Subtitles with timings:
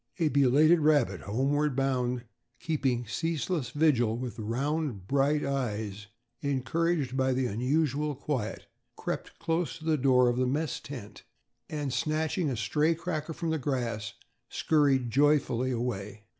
[0.17, 2.23] A belated rabbit homeward bound,
[2.59, 6.07] keeping ceaseless vigil with round bright eyes,
[6.41, 11.21] encouraged by the unusual quiet, crept close to the door of the mess tent,
[11.69, 14.13] and snatching a stray cracker from the grass,
[14.49, 16.23] scurried joyfully away.